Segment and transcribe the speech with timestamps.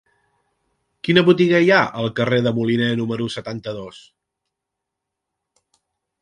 [1.07, 4.01] Quina botiga hi ha al carrer de Moliné número setanta-dos?